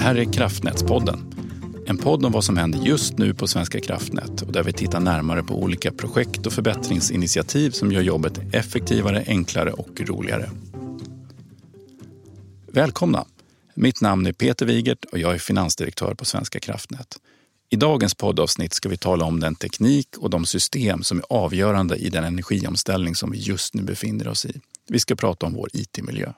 [0.00, 1.34] Här är Kraftnätspodden.
[1.86, 5.00] En podd om vad som händer just nu på Svenska kraftnät och där vi tittar
[5.00, 10.50] närmare på olika projekt och förbättringsinitiativ som gör jobbet effektivare, enklare och roligare.
[12.66, 13.24] Välkomna!
[13.74, 17.16] Mitt namn är Peter Wigert och jag är finansdirektör på Svenska kraftnät.
[17.70, 21.96] I dagens poddavsnitt ska vi tala om den teknik och de system som är avgörande
[21.96, 24.60] i den energiomställning som vi just nu befinner oss i.
[24.88, 26.32] Vi ska prata om vår IT-miljö.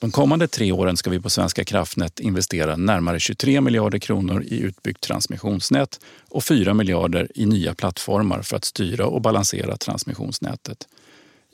[0.00, 4.60] De kommande tre åren ska vi på Svenska kraftnät investera närmare 23 miljarder kronor i
[4.60, 10.88] utbyggt transmissionsnät och 4 miljarder i nya plattformar för att styra och balansera transmissionsnätet.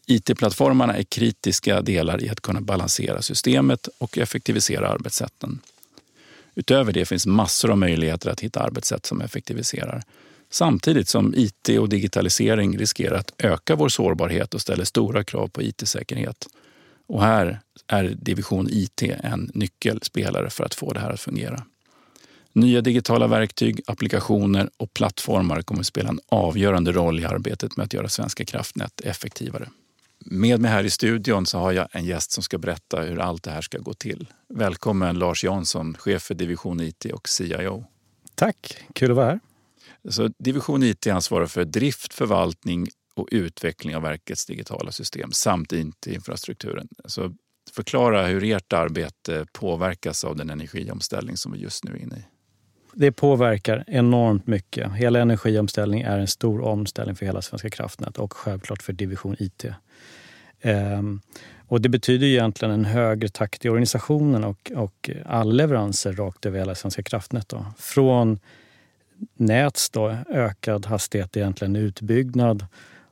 [0.06, 5.60] IT-plattformarna är kritiska delar i att kunna balansera systemet och effektivisera arbetssätten.
[6.54, 10.02] Utöver det finns massor av möjligheter att hitta arbetssätt som effektiviserar.
[10.50, 15.62] Samtidigt som IT och digitalisering riskerar att öka vår sårbarhet och ställer stora krav på
[15.62, 16.46] IT-säkerhet.
[17.06, 21.62] Och här är division IT en nyckelspelare för att få det här att fungera.
[22.52, 27.84] Nya digitala verktyg, applikationer och plattformar kommer att spela en avgörande roll i arbetet med
[27.84, 29.68] att göra Svenska kraftnät effektivare.
[30.18, 33.42] Med mig här i studion så har jag en gäst som ska berätta hur allt
[33.42, 34.26] det här ska gå till.
[34.48, 37.84] Välkommen Lars Jansson, chef för division IT och CIO.
[38.34, 39.40] Tack, kul att vara här.
[40.08, 46.88] Så division IT ansvarar för drift, förvaltning och utveckling av verkets digitala system samt IT-infrastrukturen.
[47.04, 47.34] Så
[47.72, 52.24] förklara hur ert arbete påverkas av den energiomställning som vi just nu är inne i.
[52.94, 54.92] Det påverkar enormt mycket.
[54.92, 59.64] Hela energiomställningen är en stor omställning för hela Svenska kraftnät och självklart för division IT.
[60.60, 61.20] Ehm,
[61.68, 66.58] och det betyder egentligen en högre takt i organisationen och, och alla leveranser rakt över
[66.58, 67.48] hela Svenska kraftnät.
[67.48, 67.66] Då.
[67.78, 68.38] Från
[69.34, 72.66] näts då, ökad hastighet egentligen utbyggnad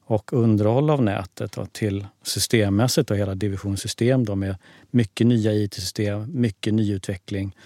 [0.05, 4.57] och underhåll av nätet och till systemmässigt och hela divisionssystem då, med
[4.91, 7.57] mycket nya IT-system, mycket nyutveckling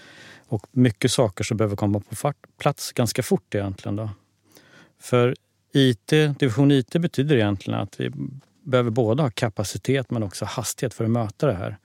[0.47, 3.95] och mycket saker som behöver komma på plats ganska fort egentligen.
[3.95, 4.09] Då.
[4.99, 5.35] För
[5.73, 6.07] IT,
[6.39, 8.11] division IT betyder egentligen att vi
[8.63, 11.77] behöver både ha kapacitet men också hastighet för att möta det här.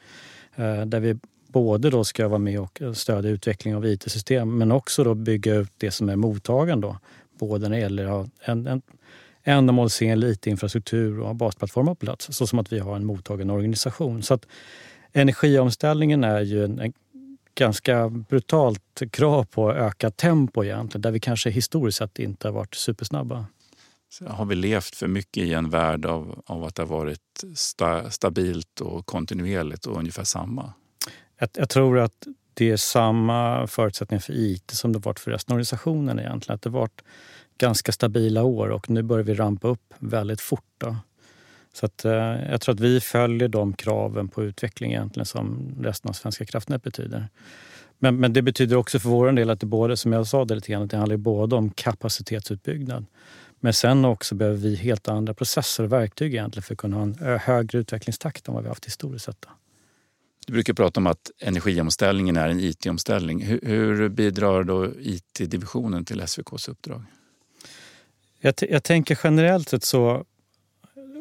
[0.54, 1.16] Eh, där vi
[1.48, 5.72] både då ska vara med och stödja utveckling av IT-system men också då bygga ut
[5.76, 6.98] det som är mottagaren då.
[7.38, 8.82] Både när det gäller en, en
[9.44, 14.22] ändamålsenlig IT-infrastruktur och basplattformar på plats så som att vi har en mottagande organisation.
[14.22, 14.46] Så att
[15.12, 16.92] energiomställningen är ju en, en
[17.54, 22.74] ganska brutalt krav på ökat tempo egentligen där vi kanske historiskt sett inte har varit
[22.74, 23.46] supersnabba.
[24.08, 27.44] Så har vi levt för mycket i en värld av, av att det har varit
[27.54, 30.72] sta, stabilt och kontinuerligt och ungefär samma?
[31.38, 35.52] Jag, jag, tror att det är samma förutsättningar för IT som det varit för resten
[35.52, 36.54] av organisationen egentligen.
[36.54, 37.02] Att det varit
[37.58, 40.64] ganska stabila år och nu börjar vi rampa upp väldigt fort.
[40.78, 40.96] Då.
[41.72, 42.12] Så att, eh,
[42.50, 46.82] jag tror att vi följer de kraven på utveckling egentligen som resten av Svenska kraftnät
[46.82, 47.28] betyder.
[47.98, 50.54] Men, men det betyder också för vår del att det både, som jag sa det
[50.54, 53.06] lite grann, det handlar både om kapacitetsutbyggnad
[53.64, 57.02] men sen också behöver vi helt andra processer och verktyg egentligen för att kunna ha
[57.02, 59.46] en högre utvecklingstakt än vad vi haft historiskt sett.
[60.46, 63.42] Du brukar prata om att energiomställningen är en IT-omställning.
[63.42, 67.04] Hur, hur bidrar då IT-divisionen till SVKs uppdrag?
[68.44, 70.24] Jag, jag tänker generellt sett så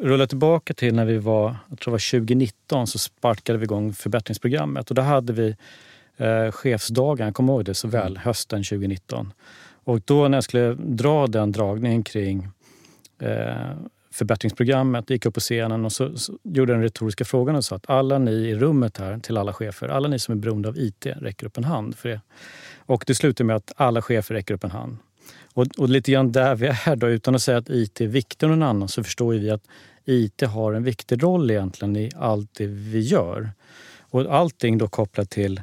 [0.01, 3.93] rulla tillbaka till när vi var, jag tror det var 2019, så sparkade vi igång
[3.93, 5.55] förbättringsprogrammet och då hade vi
[6.17, 8.21] eh, chefsdagen, jag kommer ihåg det så väl, mm.
[8.23, 9.33] hösten 2019.
[9.83, 12.47] Och då när jag skulle dra den dragningen kring
[13.21, 13.71] eh,
[14.11, 17.89] förbättringsprogrammet, gick upp på scenen och så, så gjorde den retoriska frågan och sa att
[17.89, 21.05] alla ni i rummet här, till alla chefer, alla ni som är beroende av IT,
[21.05, 22.21] räcker upp en hand för det.
[22.77, 24.97] Och det slutade med att alla chefer räcker upp en hand.
[25.53, 28.53] Och, och lite grann där vi är då, utan att säga att IT är viktigare
[28.53, 29.67] än någon annan, så förstår vi att
[30.05, 33.51] IT har en viktig roll egentligen i allt det vi gör.
[33.99, 35.61] Och allting då kopplat till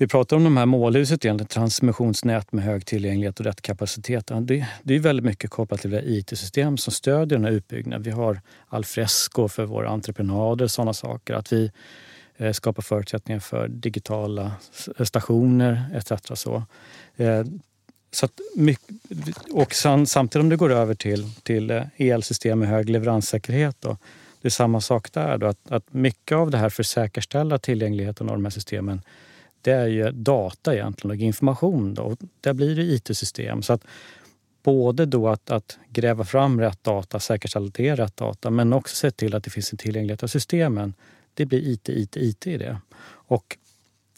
[0.00, 4.30] vi pratar om de här målhuset egentligen, transmissionsnät med hög tillgänglighet och rätt kapacitet.
[4.40, 8.02] Det, det är väldigt mycket kopplat till det IT-system som stödjer den här utbyggnaden.
[8.02, 11.34] Vi har Alfresco för våra entreprenader och sådana saker.
[11.34, 11.72] Att vi
[12.36, 14.52] eh, skapar förutsättningar för digitala
[15.04, 16.12] stationer etc.
[16.34, 16.62] Så.
[17.16, 17.44] Eh,
[18.10, 18.32] så att,
[19.52, 23.96] och samtidigt om du går över till, till eh, elsystem med hög leveranssäkerhet då,
[24.42, 25.38] det är samma sak där.
[25.38, 29.02] Då, att, att mycket av det här för att säkerställa tillgängligheten av de här systemen
[29.62, 31.94] det är ju data egentligen och information.
[31.94, 32.02] Då.
[32.02, 33.62] Och där blir det IT-system.
[33.62, 33.84] Så att
[34.62, 38.72] både då att, att, gräva fram rätt data, säkerställa att det är rätt data, men
[38.72, 40.94] också se till att det finns en tillgänglighet av systemen.
[41.34, 42.78] Det blir IT, IT, IT i det.
[43.10, 43.56] Och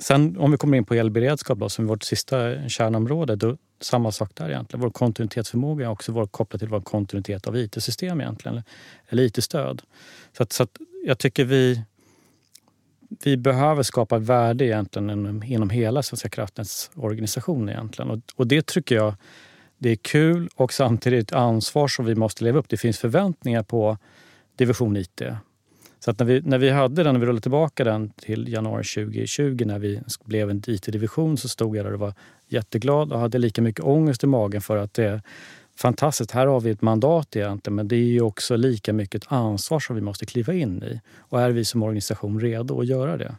[0.00, 4.30] sen om vi kommer in på elberedskap då, som vårt sista kärnområde, då samma sak
[4.34, 4.80] där egentligen.
[4.80, 8.62] Vår kontinuitetsförmåga är också vår, kopplad till vår kontinuitet av IT-system egentligen,
[9.08, 9.82] eller IT-stöd.
[10.36, 11.82] Så, att, så att jag tycker vi
[13.24, 18.10] vi behöver skapa värde egentligen inom, inom hela Svenska kraftnäts organisation egentligen.
[18.10, 19.14] Och, och det tycker jag
[19.78, 22.68] det är kul och samtidigt ansvar som vi måste leva upp.
[22.68, 23.98] Det finns förväntningar på
[24.56, 25.22] division IT.
[26.00, 28.84] Så att när, vi, när vi hade den, när vi rullade tillbaka den till januari
[28.84, 32.14] 2020 när vi blev en IT-division så stod jag där och var
[32.48, 35.22] jätteglad och hade lika mycket ångest i magen för att det är
[35.76, 39.32] fantastiskt, här har vi ett mandat egentligen men det är ju också lika mycket ett
[39.32, 41.00] ansvar som vi måste kliva in i.
[41.18, 43.34] Och är vi som organisation redo att göra det?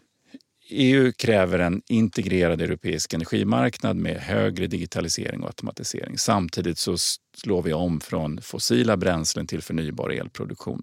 [0.69, 6.17] EU kräver en integrerad europeisk energimarknad med högre digitalisering och automatisering.
[6.17, 6.97] Samtidigt så
[7.37, 10.81] slår vi om från fossila bränslen till förnybar elproduktion.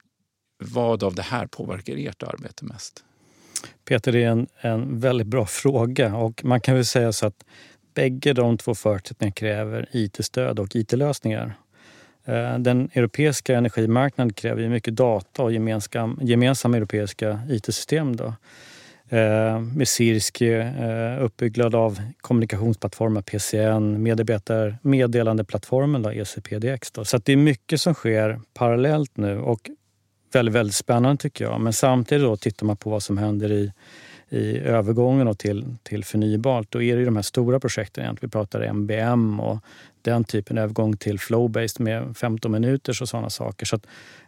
[0.58, 3.04] Vad av det här påverkar ert arbete mest?
[3.84, 7.44] Peter, det är en, en väldigt bra fråga och man kan väl säga så att
[7.94, 11.54] bägge de två förutsättningarna kräver IT-stöd och IT-lösningar.
[12.24, 18.16] Eh, den europeiska energimarknaden kräver mycket data och gemensamma, gemensamma europeiska IT-system.
[18.16, 18.34] Då.
[19.08, 26.90] Eh, med Sirski, eh, uppbyggnad av kommunikationsplattformar, PCN, medarbetar, meddelandeplattformen då, ECPDX.
[26.90, 27.04] Då.
[27.04, 29.70] Så det är mycket som sker parallellt nu och
[30.32, 31.60] väldigt, väldigt spännande tycker jag.
[31.60, 33.72] Men samtidigt då tittar man på vad som händer i,
[34.28, 36.66] i övergången till, till förnybart.
[36.70, 38.04] Då är det ju de här stora projekten.
[38.04, 38.28] egentligen.
[38.28, 39.58] Vi pratar MBM och
[40.02, 43.66] den typen av övergång till flow-based med 15 minuters och sådana saker.
[43.66, 43.80] Så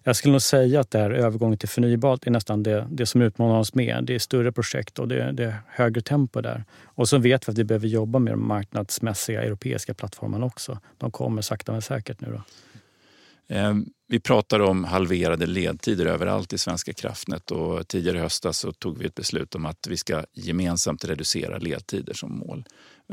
[0.03, 3.23] jag skulle nog säga att det här övergången till förnybart är nästan det, det som
[3.23, 4.03] utmanar oss mer.
[4.03, 6.65] Det är större projekt och det, det är högre tempo där.
[6.85, 10.79] Och så vet vi att vi behöver jobba med de marknadsmässiga europeiska plattformarna också.
[10.99, 12.29] De kommer sakta men säkert nu.
[12.33, 12.43] Då.
[13.51, 18.73] Ehm, vi pratar om halverade ledtider överallt i Svenska kraftnät och tidigare i höstas så
[18.73, 22.65] tog vi ett beslut om att vi ska gemensamt reducera ledtider som mål.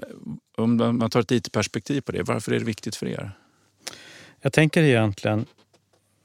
[0.01, 3.31] Ehm, om man tar ett IT-perspektiv på det, varför är det viktigt för er?
[4.41, 5.45] Jag tänker egentligen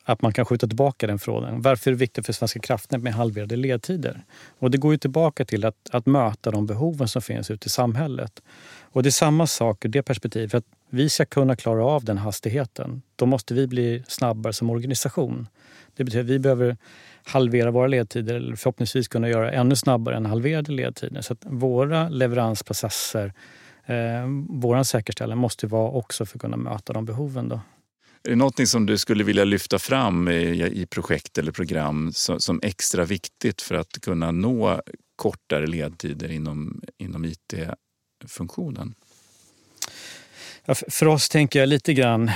[0.04, 1.62] att man kan skjuta tillbaka den frågan.
[1.62, 4.24] Varför är det viktigt för Svenska kraftnät med halverade ledtider?
[4.58, 7.70] Och det går ju tillbaka till att, att möta de behoven som finns ute i
[7.70, 8.42] samhället.
[8.80, 10.54] Och det är samma sak ur det perspektivet.
[10.54, 13.02] Att vi ska kunna klara av den hastigheten.
[13.16, 15.46] Då måste vi bli snabbare som organisation.
[15.96, 16.76] Det betyder att vi behöver
[17.24, 21.20] halvera våra ledtider eller förhoppningsvis kunna göra ännu snabbare än halverade ledtider.
[21.20, 23.32] Så att våra leveransprocesser,
[23.86, 27.48] eh, våran säkerställande måste vara också för att kunna möta de behoven.
[27.48, 27.60] Då.
[28.24, 32.40] Är det någonting som du skulle vilja lyfta fram i, i projekt eller program som,
[32.40, 34.82] som, extra viktigt för att kunna nå
[35.16, 38.94] kortare ledtider inom, inom IT-funktionen?
[40.64, 42.30] Ja, för oss tänker jag lite grann...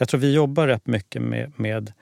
[0.00, 1.92] Jag tror vi jobbar rätt mycket med, med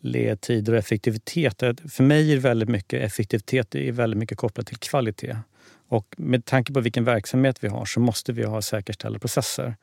[0.00, 1.62] ledtider och effektivitet.
[1.90, 5.36] För mig är väldigt mycket effektivitet är väldigt mycket kopplat till kvalitet.
[5.88, 9.76] Och med tanke på vilken verksamhet vi har så måste vi ha säkerställda processer.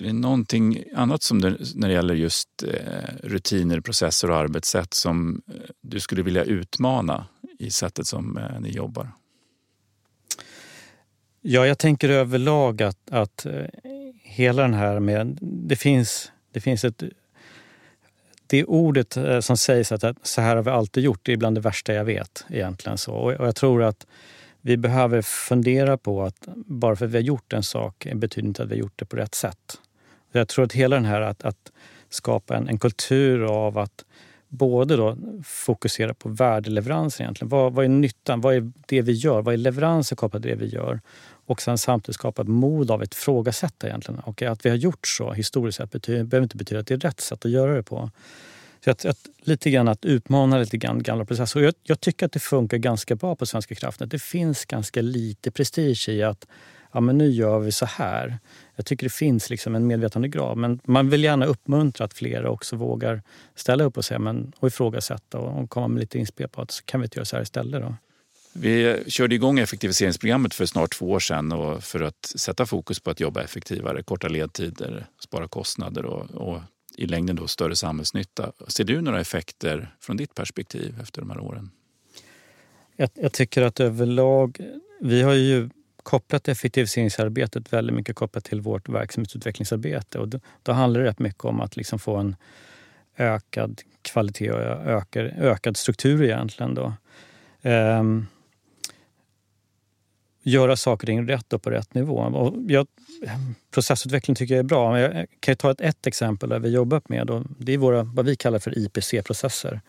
[0.00, 4.94] Är det någonting annat som det, när det gäller just eh, rutiner, processer och arbetssätt
[4.94, 7.26] som eh, du skulle vilja utmana
[7.58, 9.12] i sättet som eh, ni jobbar?
[11.40, 13.64] Ja, jag tänker överlag att, att eh,
[14.22, 15.38] hela den här med...
[15.40, 17.02] Det finns, det finns ett...
[18.46, 21.36] Det ordet eh, som sägs att, att så här har vi alltid gjort, det är
[21.36, 22.44] bland det värsta jag vet.
[22.48, 23.14] egentligen så.
[23.14, 24.06] Och jag tror att
[24.60, 28.62] vi behöver fundera på att bara för att vi har gjort en sak betyder inte
[28.62, 29.80] att vi har gjort det på rätt sätt.
[30.32, 31.72] Jag tror att hela den här att, att
[32.08, 34.04] skapa en, en, kultur av att
[34.48, 37.48] både då fokusera på värdeleverans egentligen.
[37.48, 38.40] Vad, vad är nyttan?
[38.40, 39.42] Vad är det vi gör?
[39.42, 41.00] Vad är leveranser kopplat till det vi gör?
[41.46, 43.86] Och sen samtidigt skapa ett mod av att ifrågasätta.
[43.86, 44.20] egentligen.
[44.20, 46.98] Och att vi har gjort så historiskt sett betyder, behöver inte betyda att det är
[46.98, 48.10] rätt sätt att göra det på.
[48.84, 51.60] Så att, att, lite grann att utmana lite grann gamla processer.
[51.60, 54.10] Och jag, jag, tycker att det funkar ganska bra på Svenska kraftnät.
[54.10, 56.46] Det finns ganska lite prestige i att
[56.92, 58.38] ja, men nu gör vi så här.
[58.80, 60.58] Jag tycker det finns liksom en medvetandegrad.
[60.58, 63.22] Men man vill gärna uppmuntra att fler också vågar
[63.54, 67.00] ställa upp och, säga, men, och ifrågasätta och komma med lite inspel på att kan
[67.00, 67.82] vi inte göra så här istället.
[67.82, 67.94] Då?
[68.52, 73.10] Vi körde igång effektiviseringsprogrammet för snart två år sedan och för att sätta fokus på
[73.10, 76.60] att jobba effektivare, korta ledtider, spara kostnader och, och
[76.96, 78.52] i längden då större samhällsnytta.
[78.68, 81.70] Ser du några effekter från ditt perspektiv efter de här åren?
[82.96, 84.58] Jag, jag tycker att överlag,
[85.00, 85.70] vi har ju
[86.02, 90.18] kopplat till effektiviseringsarbetet väldigt mycket kopplat till vårt verksamhetsutvecklingsarbete.
[90.18, 92.36] Och då, då handlar det rätt mycket om att liksom få en
[93.16, 96.74] ökad kvalitet och ökad, ökad struktur egentligen.
[96.74, 96.92] Då.
[97.62, 98.26] Ehm,
[100.42, 102.16] göra saker och ting rätt och på rätt nivå.
[102.18, 102.86] Och jag,
[103.70, 104.92] processutveckling tycker jag är bra.
[104.92, 107.30] Men jag kan ta ett, ett exempel där vi jobbat med.
[107.30, 109.80] Och det är våra, vad vi kallar för IPC-processer.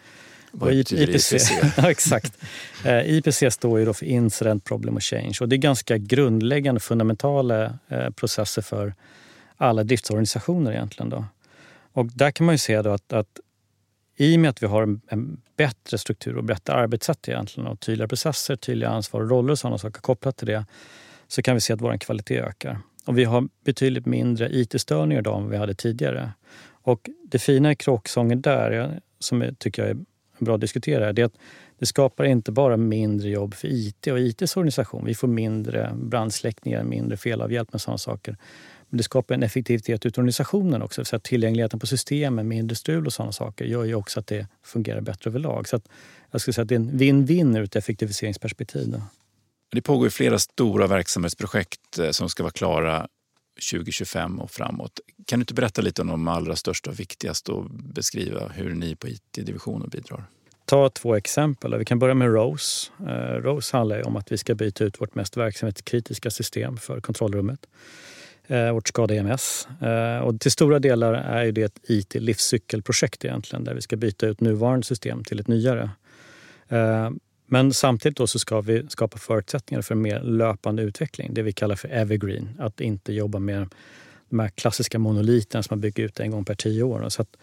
[0.51, 1.33] Vad betyder IPC?
[1.33, 1.51] IPC?
[1.77, 2.37] ja, exakt.
[2.85, 5.33] Eh, IPC står ju för Incident Problem och Change.
[5.41, 8.93] Och det är ganska grundläggande, fundamentala eh, processer för
[9.57, 11.09] alla driftsorganisationer egentligen.
[11.09, 11.25] Då.
[11.93, 13.39] Och där kan man ju se då att, att
[14.17, 17.79] i och med att vi har en, en, bättre struktur och bättre arbetssätt egentligen och
[17.79, 20.65] tydliga processer, tydliga ansvar och roller och sådana saker kopplat till det
[21.27, 22.79] så kan vi se att vår kvalitet ökar.
[23.05, 26.31] Och vi har betydligt mindre IT-störningar idag än vi hade tidigare.
[26.83, 29.97] Och det fina i kråksången där, som jag tycker jag är
[30.45, 31.37] bra att diskutera, det är att
[31.79, 35.05] det skapar inte bara mindre jobb för IT och ITs organisation.
[35.05, 38.37] Vi får mindre brandsläckningar, mindre felavhjälp med sådana saker.
[38.89, 41.05] Men det skapar en effektivitet ut organisationen också.
[41.05, 44.47] Så att tillgängligheten på systemen, mindre strul och sådana saker gör ju också att det
[44.63, 45.67] fungerar bättre överlag.
[45.67, 45.87] Så att
[46.31, 48.89] jag skulle säga att det är en win-win ur ett effektiviseringsperspektiv.
[48.89, 49.01] Då.
[49.71, 53.07] Det pågår flera stora verksamhetsprojekt eh, som ska vara klara
[53.71, 54.99] 2025 och framåt.
[55.25, 58.95] Kan du inte berätta lite om de allra största och viktigaste och beskriva hur ni
[58.95, 60.25] på IT-divisionen bidrar?
[60.65, 61.77] Ta två exempel.
[61.77, 62.91] Vi kan börja med ROSE.
[62.99, 67.67] Eh, ROSE handlar om att vi ska byta ut vårt mest verksamhetskritiska system för kontrollrummet.
[68.47, 69.67] Eh, vårt SCADA EMS.
[69.81, 74.41] Eh, och till stora delar är det ett IT-livscykelprojekt egentligen där vi ska byta ut
[74.41, 75.89] nuvarande system till ett nyare.
[77.53, 81.51] Men samtidigt då så ska vi skapa förutsättningar för en mer löpande utveckling, det vi
[81.51, 82.49] kallar för evergreen.
[82.59, 83.67] Att inte jobba med
[84.29, 87.09] de här klassiska monoliterna som man bygger ut en gång per tio år.
[87.09, 87.37] Så att,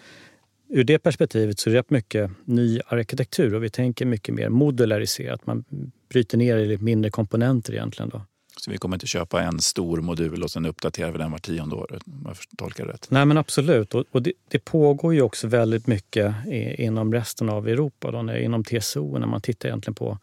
[0.69, 4.49] ur det perspektivet så är det rätt mycket ny arkitektur och vi tänker mycket mer
[4.49, 5.47] modulariserat.
[5.47, 5.65] Man
[6.09, 8.09] bryter ner i mindre komponenter egentligen.
[8.09, 8.23] Då.
[8.61, 11.77] Så vi kommer inte köpa en stor modul och sen uppdaterar vi den var tionde
[11.77, 13.07] år, om jag tolkar rätt?
[13.11, 13.95] Nej men absolut.
[13.95, 18.37] Och, och det, det, pågår ju också väldigt mycket i, inom resten av Europa, då,
[18.37, 20.19] inom TSO, när man tittar egentligen på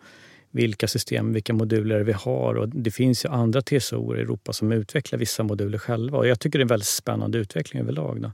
[0.51, 2.55] vilka system, vilka moduler vi har.
[2.55, 6.17] Och det finns ju andra TSO i Europa som utvecklar vissa moduler själva.
[6.17, 8.21] Och jag tycker det är en väldigt spännande utveckling överlag.
[8.21, 8.31] Då.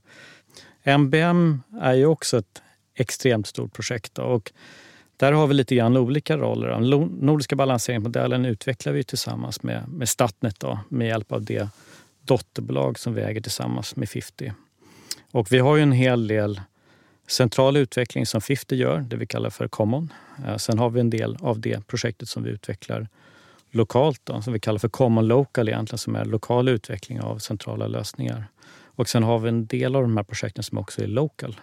[0.97, 2.61] MBM är ju också ett
[2.95, 4.15] extremt stort projekt.
[4.15, 4.51] Då, och
[5.21, 6.67] där har vi lite grann olika roller.
[6.67, 6.89] Den
[7.21, 11.69] nordiska balanseringsmodellen utvecklar vi tillsammans med, med Statnet då, med hjälp av det
[12.21, 14.53] dotterbolag som vi äger tillsammans med 50.
[15.31, 16.61] Och vi har ju en hel del
[17.27, 20.13] central utveckling som 50 gör, det vi kallar för Common.
[20.47, 23.07] Eh, sen har vi en del av det projektet som vi utvecklar
[23.71, 27.87] lokalt, då, som vi kallar för Common Local egentligen, som är lokal utveckling av centrala
[27.87, 28.45] lösningar.
[28.85, 31.59] Och sen har vi en del av de här projekten som också är local,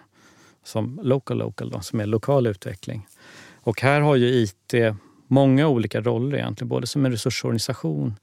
[0.63, 3.07] som local local, då, som är lokal utveckling.
[3.61, 4.73] Och här har ju IT
[5.27, 8.15] många olika roller egentligen, både som en resursorganisation.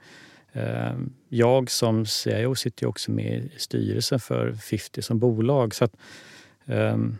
[0.52, 0.94] Eh,
[1.28, 5.74] jag som CIO sitter ju också med i styrelsen för 50 som bolag.
[5.74, 5.96] Så att,
[6.66, 7.16] ehm,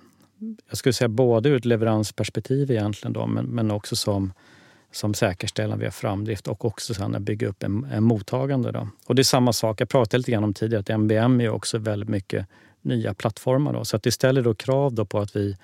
[0.68, 4.32] jag skulle säga både ur ett leveransperspektiv egentligen då, men, men också som,
[4.92, 8.73] som säkerställande via framdrift och också sen att bygga upp en, en mottagande.
[8.73, 8.88] Då.
[9.06, 11.78] Och det är samma sak, jag pratade lite grann om tidigare, att MBM är också
[11.78, 12.46] väldigt mycket
[12.82, 13.73] nya plattformar.
[13.73, 15.56] Då, så att det ställer då krav då på att vi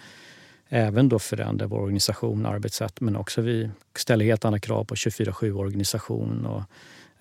[0.75, 5.52] även då förändra vår organisation arbetssätt men också vi ställer helt andra krav på 24-7
[5.52, 6.62] organisation och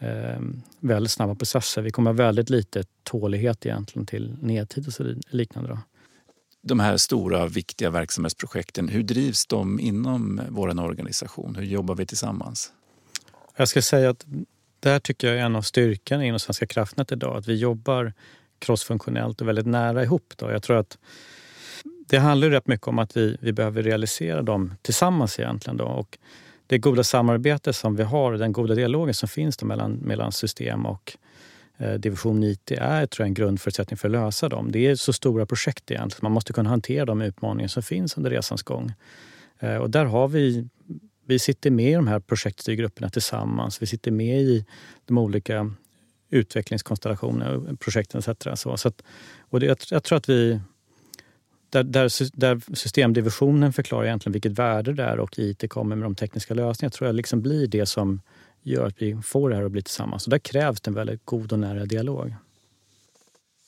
[0.06, 0.40] eh,
[0.80, 1.82] väldigt snabba processer.
[1.82, 5.70] Vi kommer ha väldigt lite tålighet egentligen till nedtid och så liknande.
[5.70, 5.80] Då.
[6.62, 11.56] De här stora viktiga verksamhetsprojekten, hur drivs de inom vår organisation?
[11.56, 12.72] Hur jobbar vi tillsammans?
[13.56, 14.26] Jag ska säga att
[14.80, 18.14] där tycker jag är en av styrkorna inom Svenska kraftnät idag, att vi jobbar
[18.60, 20.34] crossfunktionellt och väldigt nära ihop.
[20.38, 20.52] Då.
[20.52, 20.98] Jag tror att
[22.12, 25.78] det handlar rätt mycket om att vi, vi behöver realisera dem tillsammans egentligen.
[25.78, 25.86] Då.
[25.86, 26.18] Och
[26.68, 30.86] det goda samarbete som vi har, den goda dialogen som finns då mellan, mellan system
[30.86, 31.18] och
[31.78, 34.72] eh, division IT är tror jag, en grundförutsättning för att lösa dem.
[34.72, 36.24] Det är så stora projekt egentligen.
[36.24, 38.94] Man måste kunna hantera de utmaningar som finns under resans gång.
[39.60, 40.68] Eh, och där har vi
[41.26, 43.82] vi sitter med i de här projektstyrgrupperna tillsammans.
[43.82, 44.66] Vi sitter med i
[45.06, 45.74] de olika
[46.30, 48.62] utvecklingskonstellationerna, projekten etc.
[48.62, 49.02] Så, så att,
[49.40, 50.60] och det, jag, jag tror att vi,
[51.72, 56.16] där, där, där, systemdivisionen förklarar egentligen vilket värde det är och IT kommer med de
[56.16, 58.22] tekniska lösningarna tror jag liksom blir det som
[58.62, 60.24] gör att vi får det här att bli tillsammans.
[60.24, 62.36] Så där krävs det en väldigt god och nära dialog.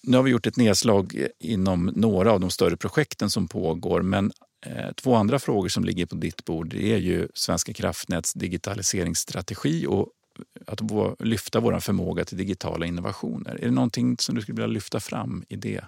[0.03, 4.31] Nu har vi gjort ett nedslag inom några av de större projekten som pågår men
[4.65, 10.09] eh, två andra frågor som ligger på ditt bord är ju Svenska kraftnäts digitaliseringsstrategi och
[10.37, 10.81] eh, att
[11.19, 13.55] lyfta vår förmåga till digitala innovationer.
[13.61, 15.81] Är det någonting som du skulle vilja lyfta fram i det?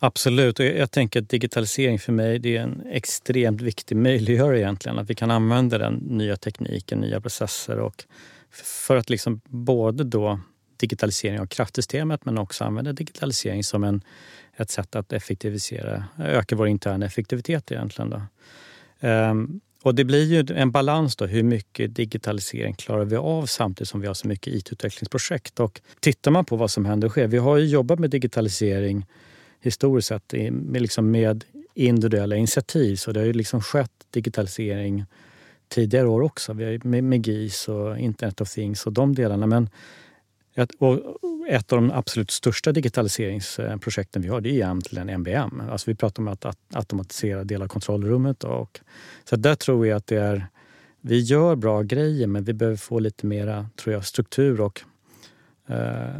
[0.00, 0.58] Absolut.
[0.58, 4.98] Och jag tänker att digitalisering för mig det är en extremt viktig möjliggörare egentligen.
[4.98, 8.04] Att vi kan använda den nya tekniken, nya processer och
[8.50, 10.40] för att liksom både då
[10.76, 14.02] digitalisering av kraftsystemet men också använda digitalisering som en,
[14.56, 18.10] ett sätt att effektivisera, öka vår interna effektivitet egentligen.
[18.10, 18.22] Då.
[19.08, 23.88] Um, och det blir ju en balans då, hur mycket digitalisering klarar vi av samtidigt
[23.88, 25.60] som vi har så mycket IT-utvecklingsprojekt.
[25.60, 29.06] Och tittar man på vad som händer och sker, vi har ju jobbat med digitalisering
[29.60, 32.96] historiskt sett med, liksom med individuella initiativ.
[32.96, 35.04] Så det har ju liksom skett digitalisering
[35.68, 36.54] tidigare år också.
[36.54, 39.46] Med, med GIS och Internet of Things och de delarna.
[39.46, 39.70] Men
[40.78, 40.98] och
[41.48, 45.62] ett av de absolut största digitaliseringsprojekten vi har det är egentligen MBM.
[45.70, 48.44] Alltså vi pratar om att, automatisera delar av kontrollrummet.
[48.44, 48.80] Och,
[49.24, 50.46] så där tror jag att det är,
[51.00, 54.80] vi gör bra grejer men vi behöver få lite mera tror jag, struktur och
[55.66, 56.16] eh,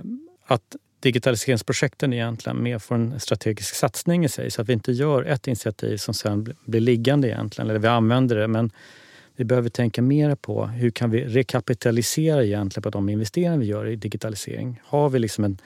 [0.46, 5.24] att digitaliseringsprojekten egentligen mer får en strategisk satsning i sig så att vi inte gör
[5.24, 8.70] ett initiativ som sen blir liggande egentligen, eller vi använder det men
[9.36, 13.86] vi behöver tänka mer på hur kan vi rekapitalisera egentligen på de investeringar vi gör
[13.86, 14.80] i digitalisering.
[14.84, 15.58] Har vi liksom en,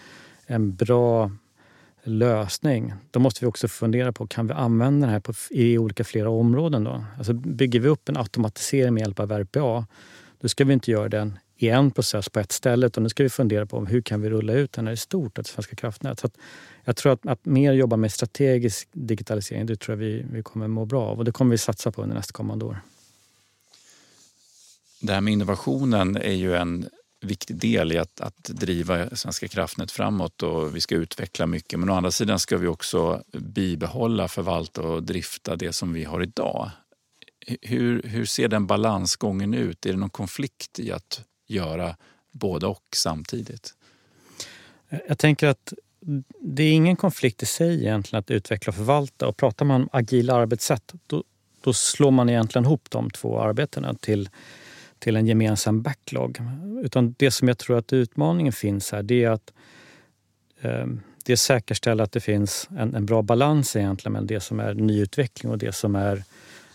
[0.47, 1.31] en bra
[2.05, 6.05] lösning, då måste vi också fundera på kan vi använda det här på, i olika
[6.05, 6.85] flera områden.
[6.85, 7.05] Då?
[7.19, 9.87] Alltså bygger vi upp en automatisering med hjälp av RPA,
[10.41, 13.23] då ska vi inte göra den i en process på ett ställe Och nu ska
[13.23, 16.21] vi fundera på hur kan vi rulla ut den här i stort, ett Svenska kraftnät.
[16.21, 16.31] Så
[16.85, 20.69] jag tror att, att mer jobba med strategisk digitalisering, det tror jag vi, vi kommer
[20.69, 22.81] må bra av och det kommer vi satsa på under nästa kommande år.
[25.01, 26.89] Det här med innovationen är ju en
[27.21, 31.79] viktig del i att, att driva Svenska kraftnät framåt och vi ska utveckla mycket.
[31.79, 36.23] Men å andra sidan ska vi också bibehålla, förvalta och drifta det som vi har
[36.23, 36.71] idag.
[37.63, 39.87] Hur, hur ser den balansgången ut?
[39.87, 41.97] Är det någon konflikt i att göra
[42.31, 43.75] både och samtidigt?
[45.09, 45.73] Jag tänker att
[46.41, 49.27] det är ingen konflikt i sig egentligen att utveckla och förvalta.
[49.27, 51.25] Och pratar man om agila arbetssätt då,
[51.61, 54.29] då slår man egentligen ihop de två arbetena till
[55.03, 56.39] till en gemensam backlog.
[56.83, 59.53] Utan det som jag tror att utmaningen finns här det är att
[60.61, 60.87] eh,
[61.25, 65.53] det säkerställa att det finns en, en, bra balans egentligen mellan det som är nyutveckling
[65.53, 66.25] och det som är,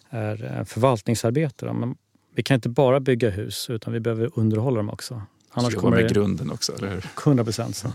[0.10, 1.74] är eh, förvaltningsarbete.
[1.74, 1.96] Men
[2.38, 5.22] vi kan inte bara bygga hus utan vi behöver underhålla dem också.
[5.52, 7.06] Annars så kommer det grunden också, eller hur?
[7.24, 7.86] 100 procent.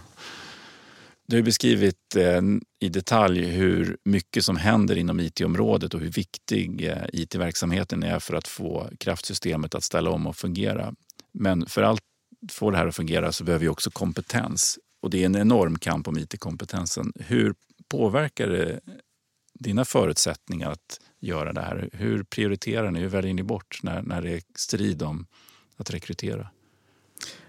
[1.27, 2.41] Du har beskrivit eh,
[2.81, 8.35] i detalj hur mycket som händer inom IT-området och hur viktig eh, IT-verksamheten är för
[8.35, 10.95] att få kraftsystemet att ställa om och fungera.
[11.33, 12.01] Men för att
[12.53, 14.79] få det här att fungera så behöver vi också kompetens.
[15.01, 17.13] Och det är en enorm kamp om IT-kompetensen.
[17.17, 17.55] Hur
[17.89, 18.81] påverkar det
[19.55, 21.89] dina förutsättningar att göra det här?
[21.93, 23.01] Hur prioriterar ni?
[23.01, 25.27] Hur väljer ni bort när, när det är strid om
[25.77, 26.49] att rekrytera?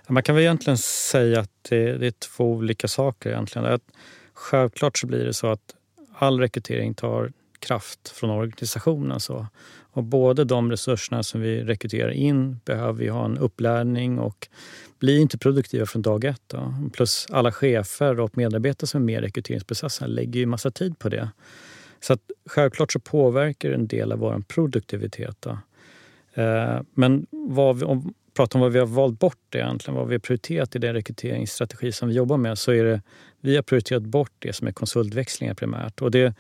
[0.07, 3.29] Man kan väl egentligen säga att det, det är två olika saker.
[3.29, 3.67] egentligen.
[3.67, 3.81] Att
[4.33, 5.75] självklart så blir det så att
[6.13, 9.19] all rekrytering tar kraft från organisationen.
[9.19, 9.47] Så.
[9.91, 14.47] Och både de resurserna som vi rekryterar in behöver vi ha en upplärning och
[14.99, 16.41] blir inte produktiva från dag ett.
[16.47, 16.73] Då.
[16.93, 21.09] Plus alla chefer och medarbetare som är med i rekryteringsprocessen lägger ju massa tid på
[21.09, 21.29] det.
[22.03, 25.37] Så att självklart så påverkar det en del av vår produktivitet.
[25.39, 25.57] Då.
[26.33, 30.13] Eh, men vad vi, om, pratar om vad vi har valt bort egentligen, vad vi
[30.13, 33.01] har prioriterat i den rekryteringsstrategi som vi jobbar med, så är det
[33.41, 36.01] vi har prioriterat bort det som är konsultväxlingar primärt.
[36.01, 36.35] Och det,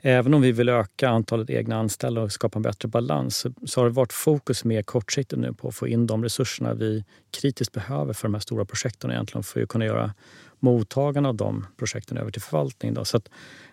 [0.00, 3.80] även om vi vill öka antalet egna anställda och skapa en bättre balans så, så
[3.80, 7.72] har det varit fokus mer kortsiktigt nu på att få in de resurserna vi kritiskt
[7.72, 10.14] behöver för de här stora projekten egentligen för att kunna göra
[10.60, 12.94] mottagarna av de projekten över till förvaltning.
[12.94, 13.04] Då.
[13.04, 13.20] Så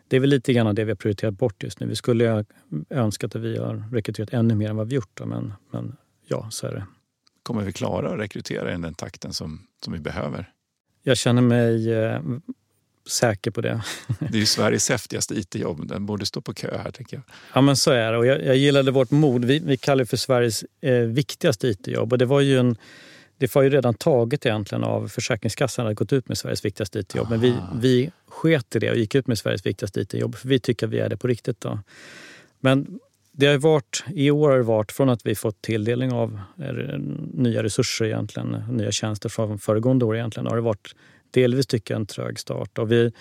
[0.08, 1.88] det är väl lite grann det vi har prioriterat bort just nu.
[1.88, 2.46] Vi skulle
[2.90, 5.96] önska att vi har rekryterat ännu mer än vad vi gjort, då, men, men
[6.28, 6.86] ja, så är det.
[7.44, 10.52] Kommer vi klara att rekrytera i den takten som, som vi behöver?
[11.04, 12.22] Jag känner mig eh,
[13.10, 13.84] säker på det.
[14.20, 15.88] Det är ju Sveriges häftigaste IT-jobb.
[15.88, 16.92] Den borde stå på kö här.
[16.92, 17.24] tycker jag.
[17.54, 18.18] Ja, men så är det.
[18.18, 19.46] Och jag, jag gillade vårt mod.
[19.46, 22.12] Vi, vi kallar det för Sveriges eh, viktigaste IT-jobb.
[22.12, 22.78] Och det var ju en
[23.38, 27.30] det var ju redan taget egentligen av Försäkringskassan att gått ut med Sveriges viktigaste IT-jobb.
[27.30, 27.78] Men vi, ah.
[27.82, 30.94] vi sket i det och gick ut med Sveriges viktigaste IT-jobb för vi tycker att
[30.94, 31.62] vi är det på riktigt.
[31.62, 31.80] Då.
[32.60, 33.00] Men
[33.32, 36.98] det har varit, I år har det varit från att vi fått tilldelning av eh,
[37.34, 40.96] nya resurser, egentligen, nya tjänster från föregående år egentligen, har det varit
[41.32, 42.78] delvis tycker jag en trög start.
[42.78, 43.12] Och vi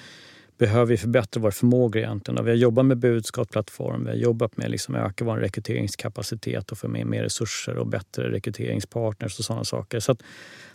[0.58, 2.38] behöver vi förbättra vår förmåga egentligen.
[2.38, 6.72] Och vi har jobbat med budskapsplattform, vi har jobbat med att liksom öka vår rekryteringskapacitet
[6.72, 10.00] och få med mer resurser och bättre rekryteringspartners och sådana saker.
[10.00, 10.16] Så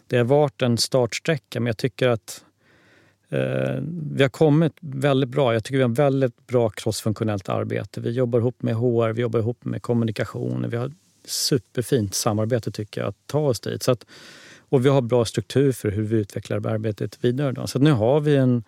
[0.08, 2.44] det har varit en startsträcka men jag tycker att
[3.30, 5.54] eh, vi har kommit väldigt bra.
[5.54, 8.02] Jag tycker vi har väldigt bra crossfunktionellt arbete.
[8.02, 10.70] Vi jobbar ihop med HR, vi jobbar ihop med kommunikation.
[10.70, 10.92] Vi har
[11.26, 13.84] superfint samarbete tycker jag att ta oss dit.
[13.84, 14.06] Så att,
[14.70, 17.52] och vi har bra struktur för hur vi utvecklar arbetet vidare.
[17.52, 17.68] Då.
[17.68, 18.64] Så nu har vi en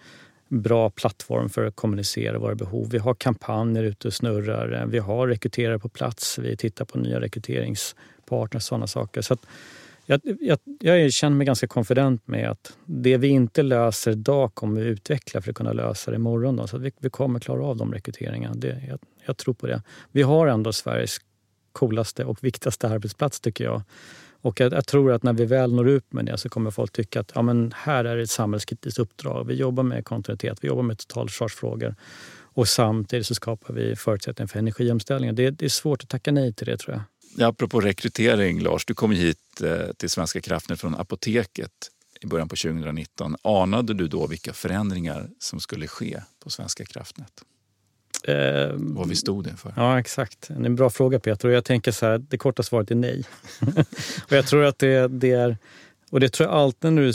[0.52, 2.90] bra plattform för att kommunicera våra behov.
[2.92, 4.86] Vi har kampanjer ute och snurrar.
[4.86, 6.40] Vi har rekryterare på plats.
[6.40, 9.22] Vi tittar på nya rekryteringspartners och sådana saker.
[9.22, 9.38] Så
[10.06, 14.82] jag, jag, jag känner mig ganska konfident med att det vi inte löser idag kommer
[14.82, 16.56] vi utveckla för att kunna lösa det imorgon.
[16.56, 16.68] Då.
[16.68, 18.56] Så vi, vi kommer klara av de rekryteringarna.
[18.56, 19.82] Det, jag, jag tror på det.
[20.12, 21.18] Vi har ändå Sveriges
[21.72, 23.82] coolaste och viktigaste arbetsplats tycker jag.
[24.42, 26.92] Och jag, jag, tror att när vi väl når ut med det så kommer folk
[26.92, 29.48] tycka att ja, men här är det ett samhällskritiskt uppdrag.
[29.48, 31.96] Vi jobbar med kontinuitet, vi jobbar med totalförsvarsfrågor
[32.54, 35.36] och samtidigt så skapar vi förutsättningar för energiomställningen.
[35.36, 37.04] Det, det är svårt att tacka nej till det tror jag.
[37.38, 41.72] Ja, apropå rekrytering, Lars, du kom hit eh, till Svenska kraftnät från Apoteket.
[42.22, 43.36] i början på 2019.
[43.42, 47.44] Anade du då vilka förändringar som skulle ske på Svenska kraftnät?
[48.24, 49.74] Eh, Vad vi stod inför?
[49.76, 50.48] Ja, exakt.
[50.48, 51.48] Det är en bra fråga Peter.
[51.48, 53.24] Och jag tänker så här, det korta svaret är nej.
[54.26, 55.58] och jag tror att det, det, är...
[56.10, 57.14] Och det tror jag alltid när du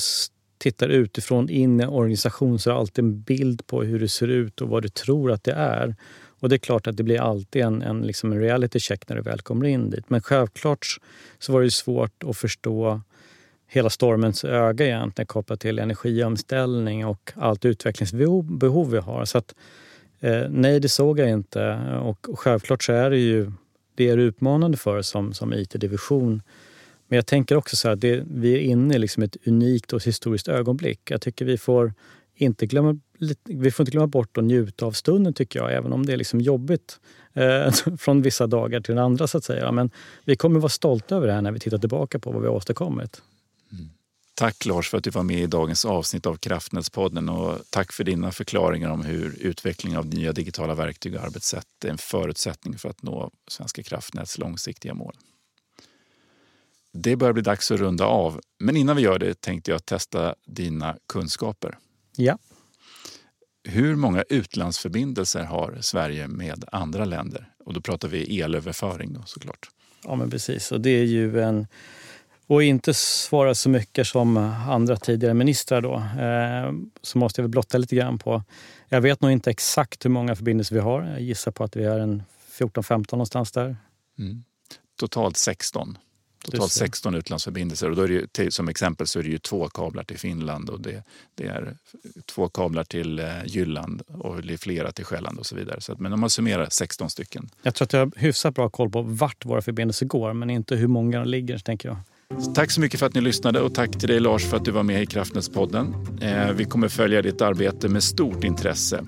[0.58, 4.08] tittar utifrån in i en organisation så är det alltid en bild på hur det
[4.08, 5.96] ser ut och vad du tror att det är.
[6.40, 9.16] Och det är klart att det blir alltid en, en, liksom en reality check när
[9.16, 10.10] du väl kommer in dit.
[10.10, 10.86] Men självklart
[11.38, 13.00] så var det svårt att förstå
[13.68, 19.24] hela stormens öga egentligen kopplat till energiomställning och allt utvecklingsbehov vi har.
[19.24, 19.54] Så att,
[20.20, 21.74] Eh, nej, det såg jag inte.
[22.02, 23.52] Och, och självklart så är det ju
[23.94, 26.42] det är utmanande för oss som, som IT-division.
[27.08, 30.04] Men jag tänker också så här, det, vi är inne i liksom ett unikt och
[30.04, 31.10] historiskt ögonblick.
[31.10, 31.94] Jag tycker vi får
[32.34, 32.98] inte glömma,
[33.44, 36.16] vi får inte glömma bort att njuta av stunden tycker jag, även om det är
[36.16, 37.00] liksom jobbigt
[37.34, 39.72] eh, från vissa dagar till den andra så att säga.
[39.72, 39.90] Men
[40.24, 42.54] vi kommer vara stolta över det här när vi tittar tillbaka på vad vi har
[42.54, 43.22] åstadkommit.
[44.38, 48.04] Tack Lars för att du var med i dagens avsnitt av Kraftnätspodden och tack för
[48.04, 52.88] dina förklaringar om hur utveckling av nya digitala verktyg och arbetssätt är en förutsättning för
[52.88, 55.16] att nå Svenska kraftnäts långsiktiga mål.
[56.92, 60.34] Det börjar bli dags att runda av, men innan vi gör det tänkte jag testa
[60.46, 61.78] dina kunskaper.
[62.16, 62.38] Ja.
[63.64, 67.52] Hur många utlandsförbindelser har Sverige med andra länder?
[67.64, 69.70] Och då pratar vi elöverföring då, såklart.
[70.04, 70.72] Ja, men precis.
[70.72, 71.66] Och det är ju en...
[72.46, 74.36] Och inte svara så mycket som
[74.68, 78.42] andra tidigare ministrar då, eh, så måste jag väl blotta lite grann på...
[78.88, 81.02] Jag vet nog inte exakt hur många förbindelser vi har.
[81.02, 82.22] Jag gissar på att vi är en
[82.58, 83.76] 14-15 någonstans där.
[84.18, 84.44] Mm.
[84.98, 85.98] Totalt 16
[86.50, 87.90] totalt 16 utlandsförbindelser.
[87.90, 90.70] Och då är det ju, som exempel så är det ju två kablar till Finland
[90.70, 91.02] och det,
[91.34, 91.76] det är
[92.26, 95.80] två kablar till eh, Jylland och det är flera till Själland och så vidare.
[95.80, 97.48] Så att, men om man summerar 16 stycken.
[97.62, 100.76] Jag tror att jag har hyfsat bra koll på vart våra förbindelser går men inte
[100.76, 101.98] hur många de ligger, tänker jag.
[102.38, 104.64] Så tack så mycket för att ni lyssnade och tack till dig Lars för att
[104.64, 105.94] du var med i Kraftnätspodden.
[106.20, 109.04] Eh, vi kommer följa ditt arbete med stort intresse.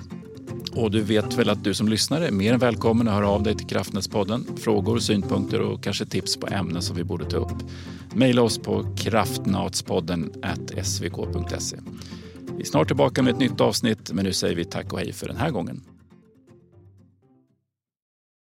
[0.72, 3.42] Och du vet väl att du som lyssnare är mer än välkommen att höra av
[3.42, 4.46] dig till Kraftnätspodden.
[4.56, 7.56] Frågor, synpunkter och kanske tips på ämnen som vi borde ta upp.
[8.14, 10.32] Maila oss på kraftnatspodden
[10.82, 11.76] svk.se.
[12.56, 15.12] Vi är snart tillbaka med ett nytt avsnitt men nu säger vi tack och hej
[15.12, 15.80] för den här gången.